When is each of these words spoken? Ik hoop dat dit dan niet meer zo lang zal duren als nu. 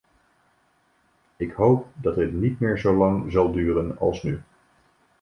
Ik 1.37 1.51
hoop 1.51 1.87
dat 1.95 2.15
dit 2.15 2.31
dan 2.31 2.39
niet 2.39 2.59
meer 2.59 2.77
zo 2.77 2.93
lang 2.93 3.31
zal 3.31 3.51
duren 3.51 3.97
als 3.99 4.23
nu. 4.23 4.41